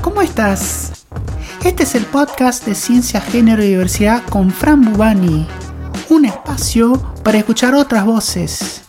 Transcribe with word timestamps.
¿cómo 0.00 0.22
estás? 0.22 1.06
Este 1.66 1.82
es 1.82 1.94
el 1.94 2.06
podcast 2.06 2.66
de 2.66 2.74
Ciencia, 2.74 3.20
Género 3.20 3.62
y 3.62 3.68
Diversidad 3.68 4.22
con 4.30 4.50
Fran 4.50 4.80
Bubani. 4.80 5.46
Un 6.08 6.24
espacio 6.24 6.94
para 7.22 7.38
escuchar 7.38 7.74
otras 7.74 8.06
voces. 8.06 8.88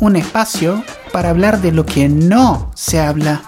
Un 0.00 0.16
espacio 0.16 0.82
para 1.12 1.30
hablar 1.30 1.58
de 1.58 1.72
lo 1.72 1.86
que 1.86 2.08
no 2.08 2.70
se 2.74 3.00
habla. 3.00 3.40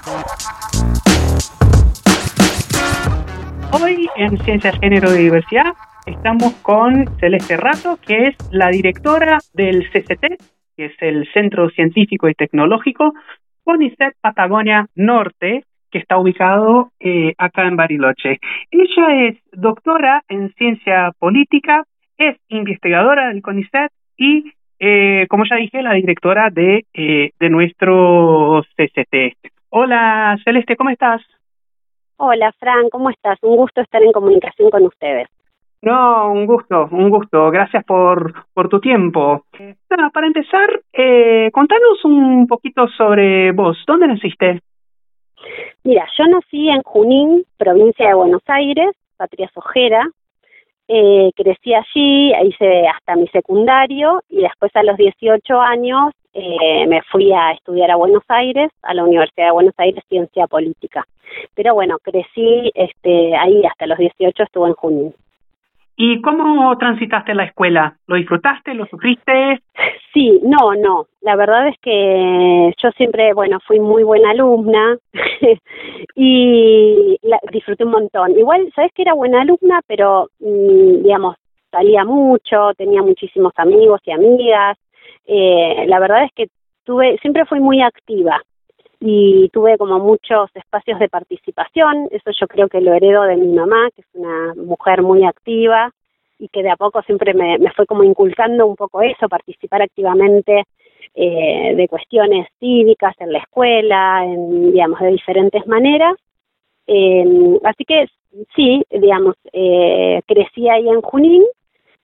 Hoy 3.72 4.08
en 4.16 4.42
Ciencia, 4.44 4.72
Género 4.80 5.14
y 5.14 5.24
Diversidad 5.24 5.74
estamos 6.06 6.54
con 6.62 7.10
Celeste 7.18 7.56
Rato, 7.56 7.98
que 8.06 8.28
es 8.28 8.36
la 8.50 8.68
directora 8.68 9.40
del 9.52 9.90
CCT, 9.90 10.42
que 10.76 10.86
es 10.86 10.94
el 11.00 11.28
Centro 11.34 11.68
Científico 11.70 12.28
y 12.28 12.34
Tecnológico 12.34 13.12
CONICET 13.64 14.14
Patagonia 14.20 14.86
Norte, 14.94 15.64
que 15.94 16.00
está 16.00 16.18
ubicado 16.18 16.90
eh, 16.98 17.34
acá 17.38 17.68
en 17.68 17.76
Bariloche. 17.76 18.40
Ella 18.72 19.28
es 19.28 19.36
doctora 19.52 20.24
en 20.28 20.52
ciencia 20.54 21.12
política, 21.20 21.84
es 22.18 22.36
investigadora 22.48 23.28
del 23.28 23.42
CONICET 23.42 23.92
y, 24.16 24.52
eh, 24.80 25.28
como 25.30 25.44
ya 25.48 25.54
dije, 25.54 25.82
la 25.82 25.92
directora 25.92 26.50
de, 26.50 26.84
eh, 26.92 27.30
de 27.38 27.48
nuestro 27.48 28.64
CCT. 28.76 29.36
Hola, 29.68 30.36
Celeste, 30.42 30.74
¿cómo 30.74 30.90
estás? 30.90 31.22
Hola, 32.16 32.50
Fran, 32.58 32.88
¿cómo 32.90 33.10
estás? 33.10 33.38
Un 33.42 33.54
gusto 33.54 33.80
estar 33.80 34.02
en 34.02 34.10
comunicación 34.10 34.70
con 34.70 34.82
ustedes. 34.86 35.28
No, 35.80 36.32
un 36.32 36.46
gusto, 36.46 36.88
un 36.90 37.08
gusto. 37.08 37.52
Gracias 37.52 37.84
por, 37.84 38.32
por 38.52 38.68
tu 38.68 38.80
tiempo. 38.80 39.44
para 39.88 40.26
empezar, 40.26 40.70
eh, 40.92 41.50
contanos 41.52 42.04
un 42.04 42.48
poquito 42.48 42.88
sobre 42.88 43.52
vos. 43.52 43.78
¿Dónde 43.86 44.08
naciste? 44.08 44.60
Mira, 45.82 46.06
yo 46.18 46.26
nací 46.26 46.68
en 46.68 46.82
Junín, 46.82 47.44
provincia 47.56 48.08
de 48.08 48.14
Buenos 48.14 48.42
Aires, 48.46 48.90
Patria 49.16 49.50
Sojera. 49.54 50.08
Eh, 50.86 51.30
crecí 51.34 51.72
allí, 51.72 52.32
hice 52.46 52.86
hasta 52.88 53.16
mi 53.16 53.26
secundario 53.28 54.22
y 54.28 54.42
después 54.42 54.70
a 54.76 54.82
los 54.82 54.98
18 54.98 55.58
años 55.58 56.12
eh, 56.34 56.86
me 56.86 57.00
fui 57.10 57.32
a 57.32 57.52
estudiar 57.52 57.90
a 57.90 57.96
Buenos 57.96 58.24
Aires, 58.28 58.70
a 58.82 58.92
la 58.92 59.04
Universidad 59.04 59.46
de 59.46 59.52
Buenos 59.52 59.74
Aires, 59.78 60.04
Ciencia 60.08 60.46
Política. 60.46 61.06
Pero 61.54 61.74
bueno, 61.74 61.98
crecí 62.02 62.70
este, 62.74 63.34
ahí 63.36 63.64
hasta 63.64 63.86
los 63.86 63.98
18, 63.98 64.42
estuve 64.42 64.68
en 64.68 64.74
Junín. 64.74 65.14
¿Y 65.96 66.20
cómo 66.22 66.76
transitaste 66.76 67.34
la 67.34 67.44
escuela? 67.44 67.96
¿Lo 68.06 68.16
disfrutaste? 68.16 68.74
¿Lo 68.74 68.86
sufriste? 68.86 69.60
Sí, 70.12 70.40
no, 70.42 70.74
no. 70.74 71.06
La 71.20 71.36
verdad 71.36 71.68
es 71.68 71.78
que 71.80 72.72
yo 72.82 72.90
siempre, 72.92 73.32
bueno, 73.32 73.60
fui 73.66 73.78
muy 73.78 74.02
buena 74.02 74.30
alumna 74.30 74.96
y 76.16 77.16
la, 77.22 77.38
disfruté 77.52 77.84
un 77.84 77.92
montón. 77.92 78.36
Igual, 78.36 78.72
sabes 78.74 78.92
que 78.92 79.02
era 79.02 79.14
buena 79.14 79.42
alumna, 79.42 79.80
pero, 79.86 80.28
mm, 80.40 81.02
digamos, 81.02 81.36
salía 81.70 82.04
mucho, 82.04 82.72
tenía 82.76 83.02
muchísimos 83.02 83.52
amigos 83.56 84.00
y 84.04 84.10
amigas. 84.10 84.76
Eh, 85.26 85.84
la 85.86 86.00
verdad 86.00 86.24
es 86.24 86.32
que 86.34 86.46
tuve, 86.84 87.18
siempre 87.18 87.44
fui 87.46 87.60
muy 87.60 87.80
activa 87.82 88.42
y 89.06 89.50
tuve 89.50 89.76
como 89.76 89.98
muchos 89.98 90.48
espacios 90.54 90.98
de 90.98 91.10
participación, 91.10 92.08
eso 92.10 92.30
yo 92.40 92.48
creo 92.48 92.68
que 92.68 92.80
lo 92.80 92.94
heredo 92.94 93.24
de 93.24 93.36
mi 93.36 93.48
mamá, 93.48 93.90
que 93.94 94.00
es 94.00 94.06
una 94.14 94.54
mujer 94.54 95.02
muy 95.02 95.26
activa 95.26 95.92
y 96.38 96.48
que 96.48 96.62
de 96.62 96.70
a 96.70 96.76
poco 96.76 97.02
siempre 97.02 97.34
me, 97.34 97.58
fue 97.76 97.84
como 97.84 98.02
inculcando 98.02 98.66
un 98.66 98.76
poco 98.76 99.02
eso, 99.02 99.28
participar 99.28 99.82
activamente 99.82 100.64
eh, 101.14 101.74
de 101.76 101.86
cuestiones 101.86 102.48
cívicas 102.58 103.14
en 103.18 103.34
la 103.34 103.40
escuela, 103.40 104.24
en, 104.24 104.72
digamos, 104.72 104.98
de 105.00 105.08
diferentes 105.08 105.66
maneras. 105.66 106.16
Eh, 106.86 107.58
así 107.62 107.84
que 107.84 108.06
sí, 108.56 108.82
digamos, 108.90 109.36
eh, 109.52 110.22
crecí 110.26 110.66
ahí 110.70 110.88
en 110.88 111.02
Junín 111.02 111.42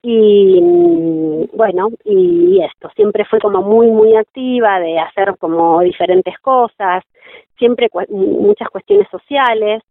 y 0.01 0.59
mm, 0.61 1.55
bueno, 1.55 1.89
y, 2.03 2.61
esto, 2.63 2.89
siempre 2.95 3.25
fue 3.25 3.39
como 3.39 3.61
muy, 3.61 3.87
muy 3.87 4.15
activa 4.15 4.79
de 4.79 4.99
hacer 4.99 5.37
como 5.37 5.81
diferentes 5.81 6.37
cosas, 6.39 7.03
siempre 7.57 7.89
muchas 8.09 8.69
cuestiones 8.69 9.07
sociales, 9.09 9.83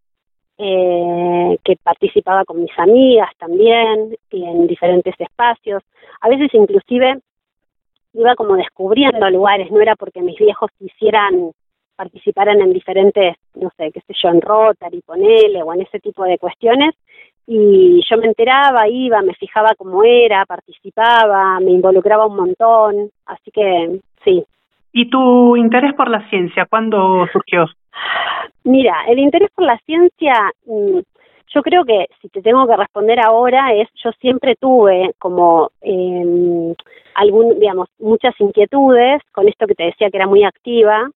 eh, 0.58 1.58
que 1.64 1.76
participaba 1.82 2.44
con 2.44 2.60
mis 2.60 2.78
amigas 2.78 3.30
también 3.38 4.14
y 4.30 4.44
en 4.44 4.66
diferentes 4.66 5.14
espacios, 5.18 5.82
a 6.20 6.28
veces 6.28 6.52
inclusive 6.52 7.18
iba 8.12 8.34
como 8.34 8.56
descubriendo 8.56 9.30
lugares, 9.30 9.70
no 9.70 9.80
era 9.80 9.96
porque 9.96 10.20
mis 10.20 10.38
viejos 10.38 10.70
quisieran 10.78 11.52
participaran 11.96 12.62
en 12.62 12.72
diferentes, 12.72 13.36
no 13.54 13.70
sé, 13.76 13.90
qué 13.92 14.00
sé 14.00 14.14
yo, 14.22 14.30
en 14.30 14.40
Rotary, 14.40 15.02
ponele, 15.02 15.62
o 15.62 15.74
en 15.74 15.82
ese 15.82 16.00
tipo 16.00 16.24
de 16.24 16.38
cuestiones, 16.38 16.94
y 17.52 18.00
yo 18.08 18.16
me 18.16 18.28
enteraba, 18.28 18.86
iba, 18.86 19.22
me 19.22 19.34
fijaba 19.34 19.74
cómo 19.76 20.04
era, 20.04 20.46
participaba, 20.46 21.58
me 21.58 21.72
involucraba 21.72 22.26
un 22.26 22.36
montón, 22.36 23.10
así 23.26 23.50
que 23.50 23.98
sí. 24.24 24.44
¿Y 24.92 25.10
tu 25.10 25.56
interés 25.56 25.92
por 25.94 26.08
la 26.08 26.28
ciencia, 26.30 26.66
cuándo 26.66 27.26
surgió? 27.32 27.66
Mira, 28.62 28.94
el 29.08 29.18
interés 29.18 29.50
por 29.52 29.64
la 29.64 29.76
ciencia, 29.78 30.32
mm, 30.64 31.00
yo 31.52 31.62
creo 31.62 31.84
que 31.84 32.06
si 32.22 32.28
te 32.28 32.40
tengo 32.40 32.68
que 32.68 32.76
responder 32.76 33.18
ahora 33.18 33.74
es, 33.74 33.88
yo 34.04 34.12
siempre 34.20 34.54
tuve 34.54 35.10
como 35.18 35.72
eh, 35.82 36.72
algún, 37.16 37.58
digamos, 37.58 37.88
muchas 37.98 38.40
inquietudes 38.40 39.22
con 39.32 39.48
esto 39.48 39.66
que 39.66 39.74
te 39.74 39.86
decía 39.86 40.08
que 40.08 40.18
era 40.18 40.28
muy 40.28 40.44
activa, 40.44 41.10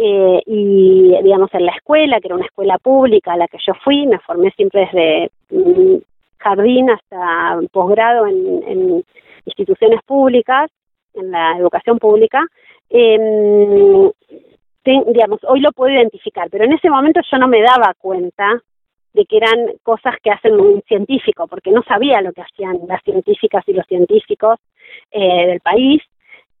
eh, 0.00 0.42
y 0.46 1.12
digamos 1.22 1.52
en 1.54 1.66
la 1.66 1.72
escuela, 1.72 2.20
que 2.20 2.28
era 2.28 2.36
una 2.36 2.46
escuela 2.46 2.78
pública 2.78 3.32
a 3.32 3.36
la 3.36 3.48
que 3.48 3.58
yo 3.66 3.74
fui, 3.82 4.06
me 4.06 4.20
formé 4.20 4.52
siempre 4.52 4.86
desde 4.86 5.30
mm, 5.50 5.96
jardín 6.38 6.90
hasta 6.90 7.58
posgrado 7.72 8.26
en, 8.26 9.04
instituciones 9.44 10.00
públicas, 10.04 10.70
en 11.14 11.30
la 11.30 11.56
educación 11.56 11.98
pública, 11.98 12.46
eh, 12.90 14.10
digamos, 14.84 15.40
hoy 15.48 15.60
lo 15.60 15.72
puedo 15.72 15.92
identificar, 15.92 16.48
pero 16.50 16.64
en 16.64 16.74
ese 16.74 16.90
momento 16.90 17.20
yo 17.30 17.38
no 17.38 17.48
me 17.48 17.62
daba 17.62 17.94
cuenta 17.98 18.62
de 19.14 19.24
que 19.24 19.38
eran 19.38 19.72
cosas 19.82 20.14
que 20.22 20.30
hacen 20.30 20.60
un 20.60 20.82
científico, 20.82 21.48
porque 21.48 21.70
no 21.70 21.82
sabía 21.82 22.20
lo 22.20 22.32
que 22.32 22.42
hacían 22.42 22.78
las 22.86 23.02
científicas 23.02 23.64
y 23.66 23.72
los 23.72 23.86
científicos 23.86 24.60
eh, 25.10 25.46
del 25.46 25.60
país, 25.60 26.02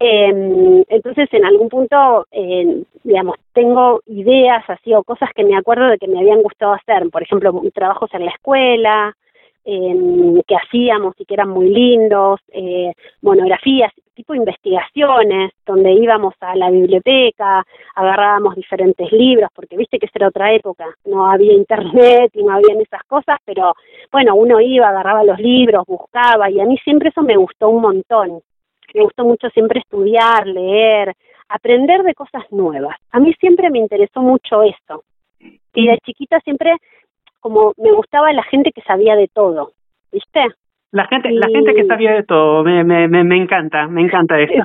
eh, 0.00 0.84
entonces, 0.88 1.28
en 1.32 1.44
algún 1.44 1.68
punto, 1.68 2.26
eh, 2.30 2.84
digamos, 3.02 3.36
tengo 3.52 4.00
ideas 4.06 4.62
así 4.68 4.94
o 4.94 5.02
cosas 5.02 5.30
que 5.34 5.44
me 5.44 5.56
acuerdo 5.56 5.88
de 5.88 5.98
que 5.98 6.06
me 6.06 6.20
habían 6.20 6.42
gustado 6.42 6.74
hacer. 6.74 7.10
Por 7.10 7.22
ejemplo, 7.22 7.52
trabajos 7.74 8.10
en 8.14 8.24
la 8.24 8.30
escuela, 8.30 9.16
eh, 9.64 10.42
que 10.46 10.56
hacíamos 10.56 11.14
y 11.18 11.24
que 11.24 11.34
eran 11.34 11.50
muy 11.50 11.68
lindos, 11.68 12.40
eh, 12.52 12.92
monografías, 13.22 13.92
tipo 14.14 14.34
investigaciones, 14.34 15.52
donde 15.66 15.92
íbamos 15.92 16.34
a 16.40 16.56
la 16.56 16.70
biblioteca, 16.70 17.64
agarrábamos 17.94 18.54
diferentes 18.54 19.12
libros, 19.12 19.50
porque 19.54 19.76
viste 19.76 19.98
que 19.98 20.06
esa 20.06 20.18
era 20.20 20.28
otra 20.28 20.52
época, 20.54 20.86
no 21.04 21.26
había 21.26 21.52
internet 21.52 22.30
y 22.34 22.42
no 22.44 22.54
habían 22.54 22.80
esas 22.80 23.02
cosas, 23.04 23.38
pero 23.44 23.74
bueno, 24.10 24.36
uno 24.36 24.60
iba, 24.60 24.88
agarraba 24.88 25.22
los 25.22 25.38
libros, 25.38 25.84
buscaba, 25.86 26.50
y 26.50 26.60
a 26.60 26.64
mí 26.64 26.78
siempre 26.78 27.10
eso 27.10 27.22
me 27.22 27.36
gustó 27.36 27.68
un 27.68 27.82
montón 27.82 28.40
me 28.94 29.02
gustó 29.02 29.24
mucho 29.24 29.48
siempre 29.50 29.80
estudiar, 29.80 30.46
leer, 30.46 31.14
aprender 31.48 32.02
de 32.02 32.14
cosas 32.14 32.44
nuevas. 32.50 32.96
A 33.10 33.20
mí 33.20 33.32
siempre 33.40 33.70
me 33.70 33.78
interesó 33.78 34.20
mucho 34.20 34.62
eso. 34.62 35.04
Y 35.74 35.86
de 35.86 35.98
chiquita 35.98 36.40
siempre 36.40 36.76
como 37.40 37.72
me 37.76 37.92
gustaba 37.92 38.32
la 38.32 38.42
gente 38.44 38.72
que 38.72 38.82
sabía 38.82 39.16
de 39.16 39.28
todo, 39.28 39.72
¿viste? 40.12 40.46
La 40.90 41.06
gente, 41.06 41.30
la 41.30 41.48
gente 41.48 41.74
que 41.74 41.84
sabía 41.84 42.12
de 42.12 42.22
todo, 42.22 42.64
me, 42.64 42.82
me, 42.82 43.08
me, 43.08 43.36
encanta, 43.36 43.86
me 43.88 44.00
encanta 44.00 44.40
eso. 44.40 44.64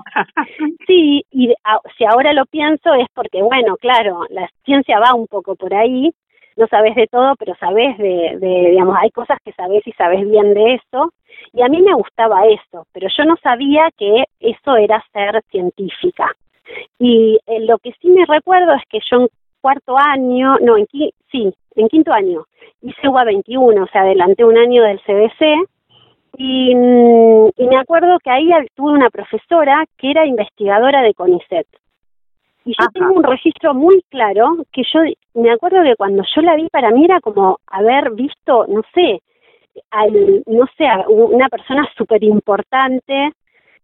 sí, 0.88 1.24
y 1.32 1.54
si 1.98 2.06
ahora 2.06 2.32
lo 2.32 2.46
pienso 2.46 2.94
es 2.94 3.08
porque, 3.14 3.42
bueno, 3.42 3.76
claro, 3.78 4.22
la 4.30 4.50
ciencia 4.64 5.00
va 5.00 5.14
un 5.14 5.28
poco 5.28 5.56
por 5.56 5.74
ahí, 5.74 6.12
no 6.58 6.68
sabes 6.68 6.96
de 6.96 7.08
todo, 7.08 7.36
pero 7.38 7.56
sabes 7.56 7.98
de, 7.98 8.38
de, 8.40 8.70
digamos, 8.72 8.96
hay 9.00 9.10
cosas 9.12 9.38
que 9.44 9.54
sabes 9.54 9.86
y 9.86 9.92
sabes 9.94 10.28
bien 10.30 10.54
de 10.54 10.76
eso, 10.76 11.12
y 11.54 11.62
a 11.62 11.68
mí 11.68 11.82
me 11.82 11.94
gustaba 11.94 12.46
eso, 12.48 12.86
pero 12.94 13.08
yo 13.16 13.26
no 13.26 13.36
sabía 13.38 13.90
que 13.98 14.24
eso 14.40 14.76
era 14.76 15.04
ser 15.12 15.42
científica. 15.50 16.32
Y 17.00 17.40
eh, 17.46 17.60
lo 17.62 17.78
que 17.78 17.92
sí 18.02 18.10
me 18.10 18.26
recuerdo 18.26 18.74
es 18.74 18.84
que 18.90 19.00
yo 19.10 19.22
en 19.22 19.28
cuarto 19.62 19.96
año, 19.98 20.58
no, 20.62 20.78
en 20.78 20.88
sí, 21.32 21.54
en 21.76 21.88
quinto 21.88 22.12
año, 22.12 22.46
hice 22.82 23.08
UBA 23.08 23.26
21, 23.26 23.84
o 23.84 23.88
sea, 23.88 24.02
adelanté 24.02 24.44
un 24.46 24.58
año 24.58 24.84
del 24.84 25.00
CBC, 25.02 25.68
y, 26.38 26.76
mm, 26.76 27.50
y 27.58 27.68
me 27.68 27.78
acuerdo 27.78 28.18
que 28.24 28.32
ahí 28.32 28.50
tuve 28.76 28.92
una 28.92 29.10
profesora 29.10 29.84
que 29.98 30.12
era 30.12 30.26
investigadora 30.26 31.02
de 31.02 31.14
CONICET. 31.14 31.68
Y 32.66 32.74
yo 32.80 32.88
tengo 32.94 33.14
un 33.14 33.24
registro 33.24 33.74
muy 33.74 34.02
claro 34.10 34.58
que 34.72 34.84
yo 34.94 35.02
me 35.34 35.52
acuerdo 35.52 35.84
que 35.84 35.96
cuando 35.96 36.24
yo 36.34 36.42
la 36.42 36.56
vi 36.56 36.70
para 36.70 36.92
mí 36.92 37.04
era 37.04 37.20
como 37.20 37.60
haber 37.68 38.12
visto, 38.12 38.66
no 38.68 38.82
sé, 38.94 39.22
al, 39.92 40.44
no 40.46 40.66
sé, 40.78 40.86
una 41.10 41.50
persona 41.50 41.88
súper 41.98 42.24
importante, 42.24 43.34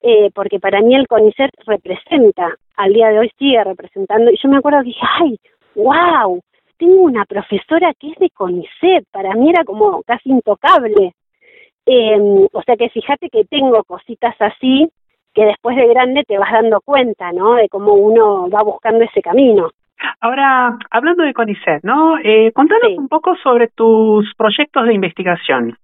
eh, 0.02 0.30
porque 0.34 0.60
para 0.60 0.82
mí 0.82 0.96
el 0.96 1.08
CONICET 1.08 1.52
representa, 1.66 2.56
al 2.78 2.94
día 2.94 3.10
de 3.10 3.20
hoy 3.20 3.32
sigue 3.38 3.62
representando, 3.64 4.32
y 4.32 4.38
yo 4.42 4.50
me 4.50 4.58
acuerdo 4.58 4.80
que 4.80 4.86
dije, 4.86 5.06
ay, 5.20 5.38
wow, 5.76 6.40
tengo 6.78 7.02
una 7.02 7.26
profesora 7.26 7.94
que 8.00 8.12
es 8.12 8.16
de 8.18 8.30
CONICET, 8.30 9.06
para 9.12 9.34
mí 9.34 9.50
era 9.50 9.66
como 9.66 10.02
casi 10.04 10.30
intocable. 10.30 11.14
Em, 11.86 12.48
o 12.52 12.62
sea 12.64 12.78
que 12.78 12.90
fíjate 12.90 13.30
que 13.30 13.46
tengo 13.46 13.84
cositas 13.84 14.36
así 14.40 14.88
que 15.34 15.46
después 15.46 15.76
de 15.76 15.88
grande 15.88 16.24
te 16.28 16.38
vas 16.38 16.52
dando 16.52 16.82
cuenta, 16.82 17.32
¿no? 17.32 17.56
De 17.56 17.70
cómo 17.70 17.94
uno 17.94 18.50
va 18.50 18.64
buscando 18.64 19.04
ese 19.04 19.22
camino. 19.22 19.70
Ahora, 20.22 20.78
hablando 20.92 21.24
de 21.24 21.34
CONICET, 21.34 21.84
¿no? 21.84 22.18
Eh, 22.20 22.52
contanos 22.54 22.98
un 22.98 23.08
poco 23.08 23.36
sobre 23.44 23.68
tus 23.68 24.34
proyectos 24.36 24.86
de 24.86 24.94
investigación. 24.94 25.78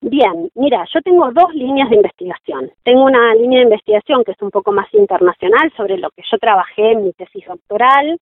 Bien, 0.00 0.50
mira, 0.54 0.84
yo 0.92 1.00
tengo 1.02 1.30
dos 1.32 1.54
líneas 1.54 1.90
de 1.90 1.96
investigación. 1.96 2.70
Tengo 2.82 3.04
una 3.04 3.34
línea 3.34 3.58
de 3.58 3.64
investigación 3.64 4.24
que 4.24 4.32
es 4.32 4.42
un 4.42 4.50
poco 4.50 4.72
más 4.72 4.92
internacional 4.94 5.70
sobre 5.76 5.98
lo 5.98 6.10
que 6.10 6.22
yo 6.30 6.38
trabajé 6.38 6.92
en 6.92 7.04
mi 7.04 7.12
tesis 7.12 7.44
doctoral 7.46 8.18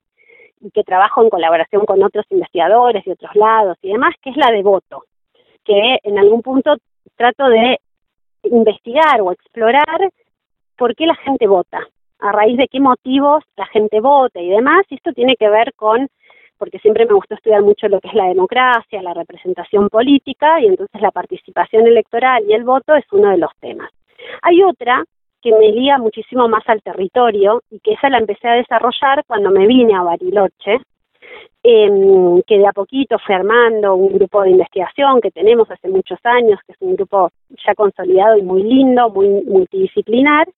y 0.61 0.71
que 0.71 0.83
trabajo 0.83 1.23
en 1.23 1.31
colaboración 1.31 1.85
con 1.87 2.03
otros 2.03 2.25
investigadores 2.31 3.05
de 3.05 3.13
otros 3.13 3.35
lados 3.37 3.79
y 3.83 3.93
demás, 3.93 4.15
que 4.23 4.31
es 4.31 4.37
la 4.37 4.51
de 4.51 4.63
voto, 4.63 5.05
que 5.65 5.99
en 6.03 6.19
algún 6.19 6.43
punto 6.43 6.77
trato 7.17 7.49
de 7.49 7.79
investigar 8.43 9.21
o 9.21 9.33
explorar 9.33 10.11
por 10.77 10.95
qué 10.95 11.07
la 11.07 11.17
gente 11.17 11.47
vota, 11.47 11.81
a 12.21 12.33
raíz 12.33 12.57
de 12.57 12.69
qué 12.69 12.81
motivos 12.81 13.45
la 13.57 13.67
gente 13.67 14.01
vota 14.01 14.41
y 14.41 14.49
demás, 14.49 14.85
y 14.89 14.97
esto 14.97 15.13
tiene 15.13 15.37
que 15.37 15.49
ver 15.49 15.73
con 15.75 16.09
porque 16.59 16.79
siempre 16.79 17.05
me 17.05 17.13
gustó 17.13 17.35
estudiar 17.35 17.63
mucho 17.63 17.87
lo 17.89 18.01
que 18.01 18.09
es 18.09 18.15
la 18.15 18.29
democracia, 18.29 19.03
la 19.03 19.13
representación 19.13 19.89
política, 19.91 20.59
y 20.61 20.67
entonces 20.67 21.01
la 21.01 21.11
participación 21.11 21.87
electoral 21.87 22.45
y 22.49 22.55
el 22.55 22.65
voto 22.65 22.95
es 22.95 23.05
uno 23.13 23.31
de 23.31 23.39
los 23.39 23.51
temas. 23.61 23.91
Hay 24.43 24.63
otra 24.63 25.05
que 25.43 25.53
me 25.53 25.71
liga 25.71 25.99
muchísimo 25.99 26.49
más 26.49 26.65
al 26.67 26.83
territorio 26.83 27.63
y 27.71 27.79
que 27.81 27.93
esa 27.93 28.09
la 28.09 28.19
empecé 28.19 28.49
a 28.49 28.55
desarrollar 28.55 29.23
cuando 29.27 29.51
me 29.51 29.67
vine 29.67 29.95
a 29.95 30.03
Bariloche, 30.03 30.81
eh, 31.63 32.43
que 32.47 32.59
de 32.59 32.67
a 32.67 32.73
poquito 32.73 33.19
fue 33.19 33.35
armando 33.35 33.95
un 33.95 34.15
grupo 34.15 34.43
de 34.43 34.51
investigación 34.51 35.21
que 35.21 35.31
tenemos 35.31 35.71
hace 35.71 35.89
muchos 35.89 36.19
años, 36.25 36.61
que 36.67 36.73
es 36.73 36.79
un 36.81 36.97
grupo 36.97 37.31
ya 37.65 37.75
consolidado 37.75 38.37
y 38.37 38.43
muy 38.43 38.63
lindo, 38.63 39.11
muy 39.11 39.29
multidisciplinar, 39.45 40.49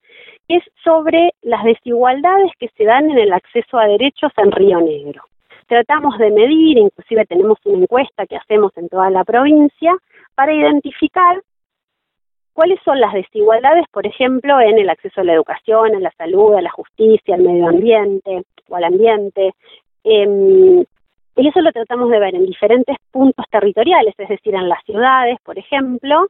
es 0.49 0.63
sobre 0.83 1.31
las 1.43 1.63
desigualdades 1.65 2.53
que 2.59 2.69
se 2.77 2.85
dan 2.85 3.11
en 3.11 3.19
el 3.19 3.33
acceso 3.33 3.79
a 3.79 3.87
derechos 3.87 4.33
en 4.37 4.51
Río 4.51 4.81
Negro 4.81 5.23
tratamos 5.69 6.19
de 6.19 6.31
medir, 6.31 6.79
inclusive 6.79 7.27
tenemos 7.27 7.59
una 7.65 7.83
encuesta 7.85 8.27
que 8.27 8.37
hacemos 8.37 8.77
en 8.77 8.89
toda 8.89 9.11
la 9.11 9.23
provincia, 9.23 9.95
para 10.35 10.53
identificar 10.53 11.41
cuáles 12.55 12.81
son 12.85 13.01
las 13.01 13.13
desigualdades, 13.13 13.85
por 13.93 14.07
ejemplo, 14.07 14.61
en 14.61 14.79
el 14.79 14.89
acceso 14.89 15.21
a 15.21 15.25
la 15.25 15.35
educación, 15.35 15.95
a 15.95 16.01
la 16.01 16.11
salud, 16.13 16.55
a 16.55 16.63
la 16.63 16.71
justicia, 16.71 17.35
al 17.35 17.43
medio 17.43 17.69
ambiente 17.69 18.43
o 18.69 18.77
al 18.77 18.85
ambiente. 18.85 19.53
Em, 20.03 20.81
y 21.37 21.49
eso 21.49 21.61
lo 21.61 21.71
tratamos 21.71 22.11
de 22.11 22.19
ver 22.19 22.35
en 22.35 22.47
diferentes 22.47 22.97
puntos 23.13 23.45
territoriales, 23.51 24.15
es 24.17 24.29
decir, 24.29 24.55
en 24.55 24.69
las 24.69 24.83
ciudades, 24.85 25.39
por 25.45 25.59
ejemplo, 25.59 26.27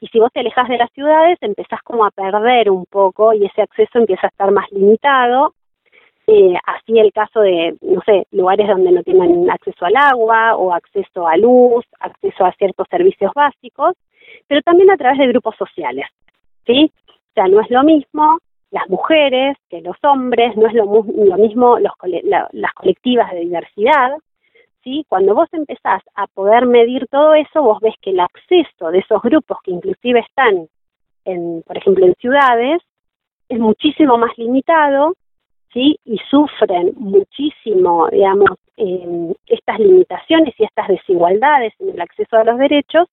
y 0.00 0.08
si 0.08 0.18
vos 0.18 0.32
te 0.32 0.40
alejas 0.40 0.68
de 0.68 0.78
las 0.78 0.90
ciudades, 0.92 1.38
empezás 1.40 1.80
como 1.82 2.04
a 2.04 2.10
perder 2.10 2.70
un 2.70 2.84
poco 2.86 3.32
y 3.32 3.46
ese 3.46 3.62
acceso 3.62 3.98
empieza 3.98 4.26
a 4.26 4.30
estar 4.30 4.50
más 4.50 4.70
limitado 4.70 5.54
eh, 6.28 6.54
así 6.66 6.98
el 6.98 7.12
caso 7.12 7.40
de, 7.40 7.76
no 7.82 8.00
sé, 8.04 8.26
lugares 8.32 8.66
donde 8.66 8.90
no 8.90 9.02
tienen 9.04 9.48
acceso 9.48 9.86
al 9.86 9.94
agua 9.96 10.56
o 10.56 10.72
acceso 10.72 11.28
a 11.28 11.36
luz, 11.36 11.84
acceso 12.00 12.44
a 12.44 12.52
ciertos 12.54 12.88
servicios 12.90 13.32
básicos, 13.32 13.94
pero 14.48 14.60
también 14.62 14.90
a 14.90 14.96
través 14.96 15.18
de 15.18 15.28
grupos 15.28 15.54
sociales, 15.56 16.06
¿sí? 16.66 16.90
O 17.08 17.32
sea, 17.34 17.46
no 17.46 17.60
es 17.60 17.70
lo 17.70 17.84
mismo 17.84 18.38
las 18.72 18.88
mujeres 18.88 19.56
que 19.70 19.80
los 19.80 19.96
hombres, 20.02 20.56
no 20.56 20.66
es 20.66 20.74
lo, 20.74 20.86
mismo 21.38 21.78
los, 21.78 21.92
las 22.52 22.72
colectivas 22.74 23.30
de 23.30 23.40
diversidad, 23.40 24.16
¿sí? 24.86 25.04
Cuando 25.08 25.34
vos 25.34 25.48
empezás 25.52 26.00
a 26.14 26.28
poder 26.28 26.64
medir 26.64 27.08
todo 27.08 27.34
eso, 27.34 27.60
vos 27.60 27.80
ves 27.80 27.94
que 28.00 28.10
el 28.10 28.20
acceso 28.20 28.92
de 28.92 29.00
esos 29.00 29.20
grupos 29.20 29.58
que 29.64 29.72
inclusive 29.72 30.20
están, 30.20 30.68
en, 31.24 31.62
por 31.66 31.76
ejemplo, 31.76 32.06
en 32.06 32.14
ciudades, 32.14 32.80
es 33.48 33.58
muchísimo 33.58 34.16
más 34.16 34.30
limitado 34.38 35.14
¿sí? 35.72 35.98
y 36.04 36.18
sufren 36.30 36.92
muchísimo, 36.96 38.08
digamos, 38.12 38.50
estas 39.46 39.78
limitaciones 39.80 40.54
y 40.58 40.64
estas 40.64 40.86
desigualdades 40.86 41.72
en 41.80 41.90
el 41.90 42.00
acceso 42.00 42.36
a 42.36 42.44
los 42.44 42.58
derechos, 42.58 43.08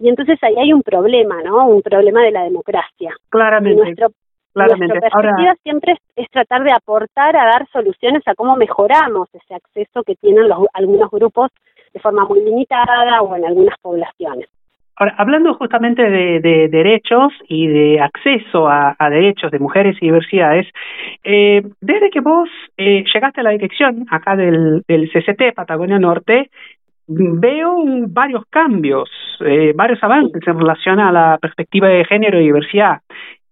y 0.00 0.08
entonces 0.08 0.42
ahí 0.42 0.56
hay 0.56 0.72
un 0.72 0.82
problema, 0.82 1.40
¿no? 1.42 1.68
Un 1.68 1.82
problema 1.82 2.22
de 2.22 2.32
la 2.32 2.44
democracia. 2.44 3.14
Claramente. 3.28 3.80
nuestro, 3.80 4.08
Claramente. 4.52 4.94
Nuestra 4.94 5.10
perspectiva 5.10 5.54
siempre 5.62 5.94
es, 6.16 6.30
tratar 6.30 6.62
de 6.62 6.72
aportar 6.72 7.36
a 7.36 7.44
dar 7.44 7.66
soluciones 7.72 8.22
a 8.26 8.34
cómo 8.34 8.56
mejoramos 8.56 9.28
ese 9.32 9.54
acceso 9.54 10.02
que 10.02 10.14
tienen 10.16 10.48
los, 10.48 10.66
algunos 10.74 11.10
grupos 11.10 11.50
de 11.92 12.00
forma 12.00 12.24
muy 12.24 12.44
limitada 12.44 13.22
o 13.22 13.34
en 13.36 13.44
algunas 13.44 13.78
poblaciones. 13.80 14.48
Ahora, 14.96 15.14
hablando 15.16 15.54
justamente 15.54 16.02
de, 16.02 16.68
derechos 16.68 17.32
y 17.48 17.66
de 17.66 18.00
acceso 18.00 18.68
a, 18.68 18.94
derechos 19.10 19.50
de 19.50 19.58
mujeres 19.58 19.96
y 20.00 20.06
diversidades, 20.06 20.66
eh, 21.24 21.62
desde 21.80 22.10
que 22.10 22.20
vos 22.20 22.48
eh, 22.76 23.02
llegaste 23.12 23.40
a 23.40 23.44
la 23.44 23.50
dirección 23.50 24.06
acá 24.10 24.36
del, 24.36 24.82
del 24.86 25.10
CCT 25.10 25.54
Patagonia 25.54 25.98
Norte, 25.98 26.50
veo 27.06 27.76
varios 28.08 28.44
cambios, 28.50 29.10
eh, 29.40 29.72
varios 29.74 30.02
avances 30.02 30.42
en 30.46 30.58
relación 30.58 31.00
a 31.00 31.10
la 31.10 31.38
perspectiva 31.40 31.88
de 31.88 32.04
género 32.04 32.40
y 32.40 32.44
diversidad. 32.44 33.00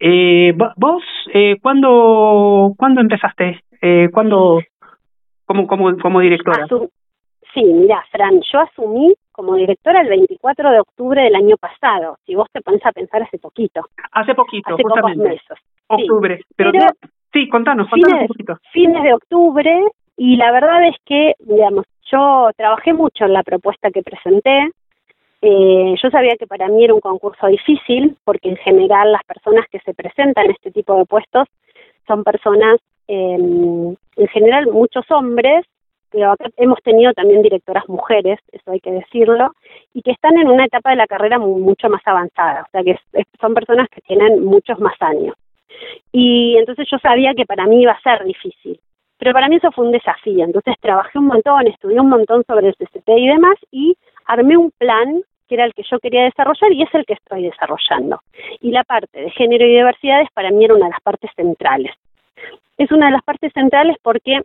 Eh, 0.01 0.55
vos, 0.77 1.03
eh, 1.33 1.59
¿cuándo, 1.61 2.73
¿cuándo 2.77 3.03
empezaste? 3.03 3.61
Eh, 3.83 4.09
¿Cuándo, 4.13 4.61
como, 5.45 5.67
como, 5.67 5.97
como 5.99 6.21
directora? 6.21 6.67
sí, 7.55 7.63
mira, 7.65 8.03
Fran, 8.11 8.41
yo 8.51 8.61
asumí 8.61 9.15
como 9.33 9.57
directora 9.57 10.01
el 10.01 10.09
24 10.09 10.71
de 10.71 10.81
octubre 10.81 11.23
del 11.23 11.35
año 11.35 11.57
pasado. 11.57 12.17
Si 12.27 12.35
vos 12.35 12.49
te 12.53 12.61
pones 12.61 12.85
a 12.85 12.93
pensar 12.93 13.23
hace 13.23 13.39
poquito. 13.39 13.83
Hace 14.13 14.35
poquito, 14.35 14.75
hace 14.75 14.83
justamente. 14.83 15.19
Pocos 15.19 15.33
meses. 15.33 15.59
Octubre. 15.87 16.41
Pero, 16.57 16.71
sí, 17.33 17.49
contanos, 17.49 17.89
contanos 17.89 18.11
fines, 18.11 18.23
un 18.23 18.29
poquito. 18.29 18.59
Fines 18.73 19.03
de 19.03 19.15
octubre 19.15 19.81
y 20.17 20.37
la 20.37 20.53
verdad 20.53 20.87
es 20.87 20.97
que, 21.05 21.35
digamos, 21.41 21.87
yo 22.11 22.51
trabajé 22.57 22.93
mucho 22.93 23.25
en 23.25 23.33
la 23.33 23.43
propuesta 23.43 23.91
que 23.91 24.03
presenté. 24.03 24.71
Eh, 25.43 25.95
yo 26.03 26.11
sabía 26.11 26.37
que 26.37 26.47
para 26.47 26.69
mí 26.69 26.85
era 26.85 26.95
un 26.95 27.01
concurso 27.01 27.47
difícil 27.47 28.17
porque 28.25 28.51
en 28.51 28.57
general 28.57 29.13
las 29.13 29.25
personas 29.25 29.67
que 29.71 29.81
se 29.81 29.95
presentan 29.95 30.47
en 30.47 30.51
este 30.53 30.71
tipo 30.71 30.95
de 30.97 31.07
puestos 31.07 31.49
son 32.07 32.25
personas, 32.25 32.79
eh, 33.09 33.37
en 33.37 34.29
general 34.29 34.67
muchos 34.67 35.11
hombres 35.11 35.65
pero 36.11 36.33
acá 36.33 36.47
hemos 36.57 36.79
tenido 36.83 37.13
también 37.13 37.43
directoras 37.43 37.89
mujeres, 37.89 38.39
eso 38.53 38.73
hay 38.73 38.81
que 38.81 38.91
decirlo, 38.91 39.53
y 39.95 40.03
que 40.03 40.11
están 40.11 40.37
en 40.39 40.49
una 40.49 40.65
etapa 40.65 40.91
de 40.91 40.97
la 40.97 41.07
carrera 41.07 41.39
mucho 41.39 41.89
más 41.89 42.03
avanzada, 42.05 42.63
o 42.63 42.71
sea 42.71 42.83
que 42.83 42.97
son 43.41 43.55
personas 43.55 43.89
que 43.89 44.01
tienen 44.03 44.45
muchos 44.45 44.79
más 44.81 45.01
años. 45.01 45.35
Y 46.13 46.57
entonces 46.59 46.87
yo 46.91 46.99
sabía 46.99 47.35
que 47.35 47.47
para 47.47 47.67
mí 47.67 47.83
iba 47.83 47.93
a 47.93 48.01
ser 48.01 48.25
difícil, 48.25 48.79
pero 49.19 49.33
para 49.33 49.49
mí 49.49 49.57
eso 49.57 49.71
fue 49.71 49.87
un 49.87 49.93
desafío, 49.93 50.45
entonces 50.45 50.75
trabajé 50.81 51.19
un 51.19 51.27
montón, 51.27 51.67
estudié 51.67 52.01
un 52.01 52.11
montón 52.11 52.43
sobre 52.47 52.69
el 52.69 52.77
CCT 52.77 53.09
y 53.09 53.29
demás, 53.29 53.57
y 53.71 53.97
armé 54.27 54.57
un 54.57 54.73
plan 54.73 55.23
que 55.51 55.57
era 55.57 55.65
el 55.65 55.75
que 55.75 55.83
yo 55.83 55.99
quería 55.99 56.23
desarrollar 56.23 56.73
y 56.73 56.83
es 56.85 56.95
el 56.95 57.05
que 57.05 57.15
estoy 57.15 57.43
desarrollando. 57.43 58.21
Y 58.61 58.71
la 58.71 58.85
parte 58.85 59.21
de 59.21 59.31
género 59.33 59.67
y 59.67 59.71
diversidades 59.71 60.29
para 60.33 60.53
mí 60.53 60.65
era 60.65 60.77
una 60.77 60.85
de 60.85 60.93
las 60.93 61.01
partes 61.01 61.29
centrales. 61.35 61.91
Es 62.79 62.93
una 62.93 63.07
de 63.07 63.13
las 63.13 63.25
partes 63.25 63.53
centrales 63.53 63.97
porque 64.01 64.43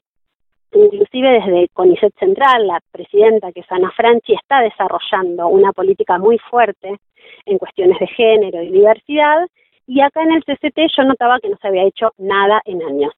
inclusive 0.73 1.29
desde 1.29 1.67
CONICET 1.73 2.17
Central, 2.17 2.65
la 2.65 2.79
presidenta, 2.91 3.51
que 3.51 3.59
es 3.59 3.71
Ana 3.71 3.91
Franchi, 3.91 4.33
está 4.33 4.61
desarrollando 4.61 5.47
una 5.47 5.71
política 5.73 6.17
muy 6.17 6.39
fuerte 6.39 6.97
en 7.45 7.57
cuestiones 7.59 7.99
de 7.99 8.07
género 8.07 8.63
y 8.63 8.71
diversidad, 8.71 9.45
y 9.85 10.01
acá 10.01 10.23
en 10.23 10.33
el 10.33 10.43
CCT 10.43 10.91
yo 10.97 11.03
notaba 11.03 11.39
que 11.39 11.49
no 11.49 11.57
se 11.61 11.67
había 11.67 11.83
hecho 11.83 12.11
nada 12.17 12.61
en 12.65 12.81
años. 12.81 13.13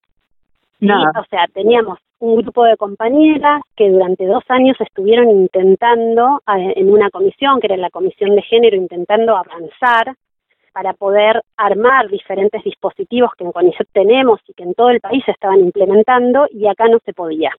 Nada. 0.80 1.10
o 1.18 1.24
sea, 1.24 1.46
teníamos 1.52 1.98
un 2.20 2.36
grupo 2.36 2.64
de 2.64 2.76
compañeras 2.76 3.62
que 3.76 3.90
durante 3.90 4.26
dos 4.26 4.42
años 4.48 4.76
estuvieron 4.80 5.30
intentando, 5.30 6.40
en 6.46 6.90
una 6.90 7.10
comisión, 7.10 7.60
que 7.60 7.66
era 7.66 7.76
la 7.76 7.90
Comisión 7.90 8.34
de 8.34 8.42
Género, 8.42 8.76
intentando 8.76 9.36
avanzar 9.36 10.14
para 10.72 10.92
poder 10.92 11.42
armar 11.56 12.08
diferentes 12.08 12.62
dispositivos 12.62 13.32
que 13.36 13.44
en 13.44 13.52
CONICET 13.52 13.88
tenemos 13.92 14.40
y 14.46 14.52
que 14.54 14.62
en 14.62 14.74
todo 14.74 14.90
el 14.90 15.00
país 15.00 15.24
se 15.24 15.32
estaban 15.32 15.60
implementando 15.60 16.46
y 16.50 16.66
acá 16.66 16.88
no 16.88 16.98
se 17.04 17.12
podía. 17.12 17.50